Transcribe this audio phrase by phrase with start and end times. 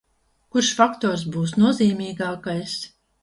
[0.55, 2.77] Kurš faktors būs nozīmīgākais?